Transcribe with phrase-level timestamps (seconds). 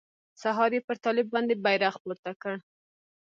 [0.41, 2.55] سهار يې پر طالب باندې بيرغ پورته کړ.